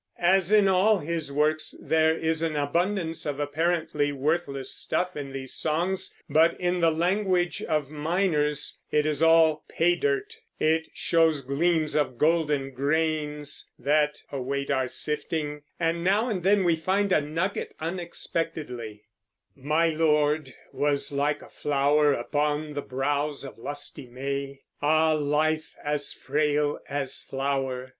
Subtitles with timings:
[0.17, 5.53] As in all his works, there is an abundance of apparently worthless stuff in these
[5.53, 11.93] songs; but, in the language of miners, it is all "pay dirt"; it shows gleams
[11.93, 17.75] of golden grains that await our sifting, and now and then we find a nugget
[17.79, 19.03] unexpectedly:
[19.55, 26.11] My lord was like a flower upon the brows Of lusty May; ah life as
[26.11, 27.89] frail as flower!